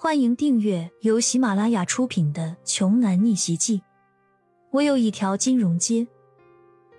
[0.00, 3.78] 欢迎订阅由喜马拉雅出品的《穷男逆袭记》。
[4.70, 6.06] 我有一条金融街。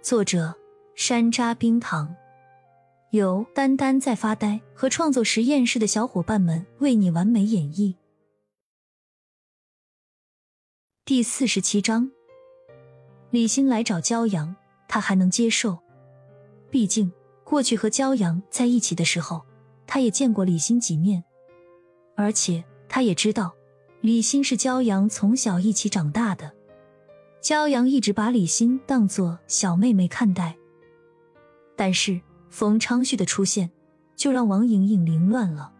[0.01, 0.53] 作者：
[0.95, 2.13] 山楂冰糖，
[3.11, 7.95] 由丹丹在发呆和创作实验室的小伙伴们为你完美演绎。
[11.05, 12.11] 第四十七章，
[13.29, 14.53] 李欣来找骄阳，
[14.89, 15.79] 他还能接受，
[16.69, 17.09] 毕竟
[17.45, 19.45] 过去和骄阳在一起的时候，
[19.87, 21.23] 他也见过李欣几面，
[22.17, 22.61] 而且。
[22.89, 23.55] 他也知道，
[24.01, 26.51] 李欣是骄阳从小一起长大的，
[27.41, 30.57] 骄阳一直把李欣当做小妹妹看待。
[31.75, 33.69] 但是冯昌旭的出现，
[34.15, 35.71] 就让王莹莹凌乱了。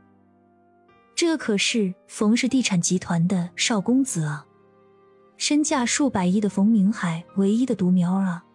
[1.16, 4.46] 这可是冯氏地产集团的少公子啊，
[5.36, 8.46] 身价数百亿的冯明海唯一的独苗啊，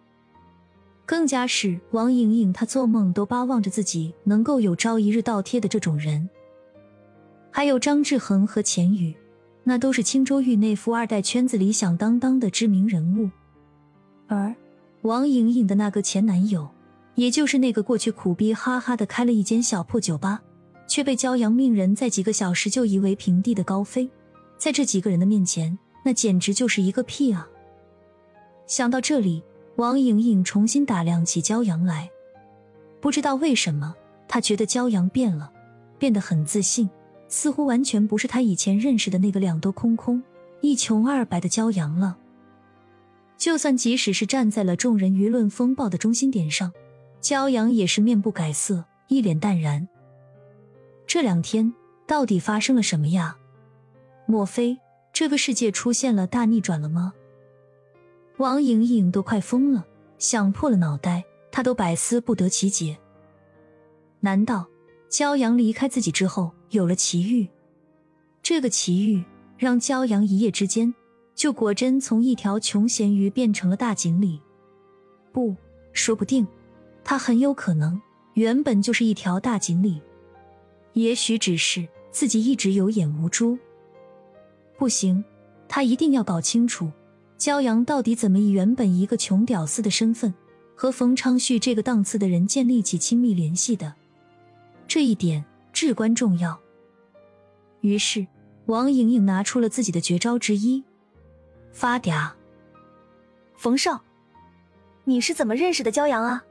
[1.05, 6.27] 更加是王莹莹她做梦都巴望着自己能够有朝一日倒贴的这种人。
[7.55, 9.15] 还有张志恒和钱宇，
[9.63, 13.29] 那都是青州域内富二代圈子里响当当的知名人物。
[14.27, 14.53] 而
[15.03, 16.67] 王莹莹的那个前男友，
[17.13, 20.41] 也就是那个过去苦逼哈哈的开了一间小破酒吧，
[20.85, 24.11] 却被骄阳命人在几个小时就夷为平地的高飞，
[24.57, 27.47] 在这几个人的面前，那简直就是一个屁啊！
[28.67, 29.41] 想到这里，
[29.77, 32.09] 王莹莹重新打量起骄阳来，
[32.99, 33.95] 不知道为什么，
[34.27, 35.49] 她觉得骄阳变了，
[35.97, 36.89] 变得很自信。
[37.27, 40.21] 似乎完全不是他以前认识的那个两都空空、
[40.61, 42.17] 一穷二白的骄阳了。
[43.37, 46.71] 就算即使是站在了众人舆论风暴的中心点上，
[47.21, 49.87] 骄阳也是面不改色，一脸淡然。
[51.05, 51.73] 这两天
[52.07, 53.37] 到底发生了什么呀？
[54.25, 54.77] 莫非
[55.11, 57.13] 这个世界出现了大逆转了吗？
[58.37, 59.85] 王莹莹都快疯了，
[60.17, 62.97] 想破了脑袋，她都百思不得其解。
[64.21, 64.67] 难道？
[65.07, 67.47] 骄阳离开自己之后，有了奇遇。
[68.41, 69.23] 这个奇遇
[69.57, 70.93] 让骄阳一夜之间
[71.33, 74.39] 就果真从一条穷咸鱼变成了大锦鲤。
[75.31, 75.55] 不，
[75.93, 76.45] 说不定
[77.03, 77.99] 他很有可能
[78.33, 80.01] 原本就是一条大锦鲤。
[80.93, 83.57] 也许只是自己一直有眼无珠。
[84.77, 85.23] 不行，
[85.67, 86.91] 他一定要搞清楚
[87.37, 90.33] 骄阳到底怎么以原本一个穷屌丝的身份
[90.75, 93.93] 和冯昌旭这个档次的人建立起亲密联系的。
[94.87, 96.57] 这一点至关重要。
[97.85, 98.25] 于是，
[98.65, 100.83] 王莹莹拿出了自己的绝招之一——
[101.71, 102.31] 发嗲。
[103.55, 104.01] 冯少，
[105.03, 106.43] 你是怎么认识的骄阳啊？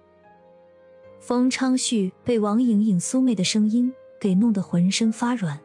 [1.18, 5.58] 冯昌旭被王莹莹酥媚的声音给弄得浑身发软。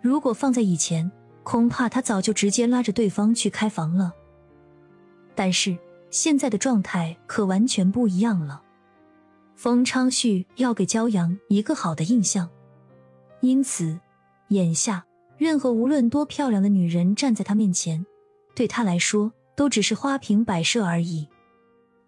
[0.00, 4.14] 如果放在以前，恐怕他早就直接拉着对方去开房了。
[5.34, 5.76] 但是
[6.10, 8.62] 现在的状态可完全不一样了。
[9.56, 12.48] 冯昌旭要给骄阳一个好的印象，
[13.40, 14.00] 因此，
[14.50, 15.04] 眼下
[15.36, 18.06] 任何无论多漂亮的女人站在他面前，
[18.54, 21.26] 对他来说都只是花瓶摆设而已。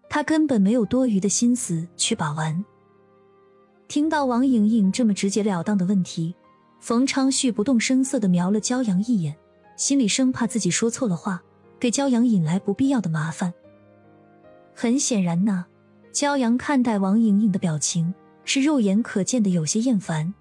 [0.09, 2.63] 他根本没有多余的心思去把玩。
[3.87, 6.33] 听到王莹莹这么直截了当的问题，
[6.79, 9.35] 冯昌旭不动声色的瞄了骄阳一眼，
[9.75, 11.41] 心里生怕自己说错了话，
[11.79, 13.53] 给骄阳引来不必要的麻烦。
[14.73, 15.65] 很显然呐。
[16.13, 18.13] 骄阳看待王莹莹的表情
[18.45, 20.31] 是肉眼可见的有些厌烦，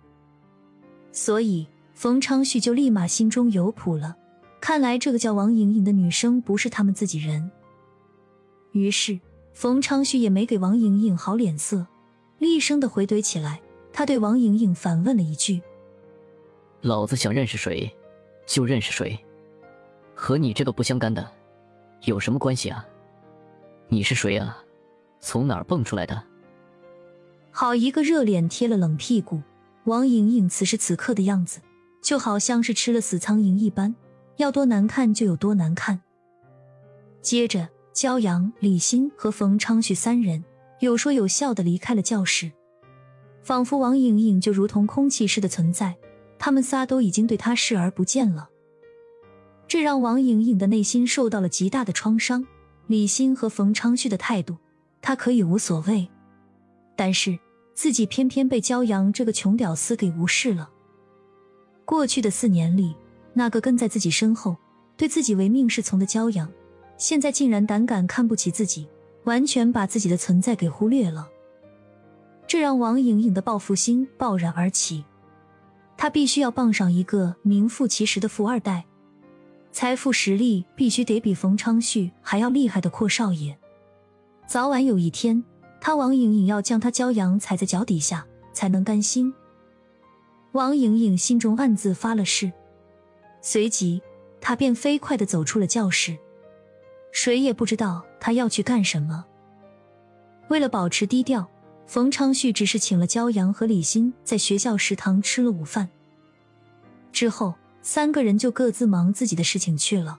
[1.12, 1.66] 所以
[2.02, 4.16] 冯昌旭就立马心中有谱了。
[4.60, 7.48] 看来这个叫王莹莹的女生不是他们自己人。
[8.72, 9.20] 于是
[9.52, 11.86] 冯昌旭也没给王莹莹好脸色，
[12.38, 13.60] 厉声的回怼起来。
[13.92, 15.62] 他对王莹莹反问了一句
[16.82, 17.88] ：“老子想认识谁，
[18.46, 19.16] 就认识谁，
[20.12, 21.24] 和你这个不相干的
[22.02, 22.84] 有什么关系啊？
[23.86, 24.58] 你是谁啊？”
[25.22, 26.20] 从哪儿蹦出来的？
[27.52, 29.41] 好一个热脸贴了冷屁股！
[29.84, 31.60] 王莹莹此时此刻的样子，
[32.02, 33.94] 就好像是吃了死苍蝇一般，
[34.36, 35.98] 要多难看就有多难看。
[37.22, 40.44] 接着，骄阳、李欣和冯昌旭三人
[40.80, 42.52] 有说有笑的离开了教室，
[43.42, 45.96] 仿佛王莹莹就如同空气似的存在，
[46.38, 48.50] 他们仨都已经对她视而不见了。
[49.66, 52.44] 这让王莹莹的内心受到了极大的创伤。
[52.88, 54.59] 李欣和冯昌旭的态度。
[55.04, 56.09] 他可以无所谓，
[56.94, 57.36] 但是
[57.74, 60.71] 自己偏偏被骄阳这个穷屌丝给无视了。
[61.92, 62.97] 过去的四年里，
[63.34, 64.56] 那个跟在自己身后、
[64.97, 66.50] 对自己唯命是从的骄阳，
[66.97, 68.89] 现在竟然胆敢看不起自己，
[69.24, 71.28] 完全把自己的存在给忽略了。
[72.47, 75.04] 这让王莹莹的报复心爆然而起，
[75.94, 78.86] 她必须要傍上一个名副其实的富二代，
[79.71, 83.54] 财富实力必须得比冯昌旭还要厉害的阔少爷。
[84.47, 85.44] 早晚有一天，
[85.78, 89.30] 他王莹莹要将他骄阳踩在脚底下，才能甘心。
[90.53, 92.53] 王莹莹心中暗自发了誓，
[93.41, 94.03] 随即，
[94.39, 96.16] 她便飞快的走出了教室。
[97.10, 99.25] 谁也不知道她要去干什么。
[100.49, 101.49] 为了保持低调，
[101.87, 105.89] 冯昌旭只是请了焦阳和李欣在学校食堂吃了午饭。
[107.13, 110.19] 之后，三个人就各自忙自己的事情去了。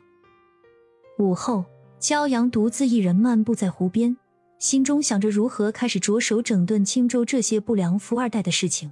[1.19, 1.63] 午后，
[1.99, 4.17] 焦阳独自一人漫步在湖边，
[4.57, 8.91] 心中想着如何开始着手整顿青州这些不良富二代的事情。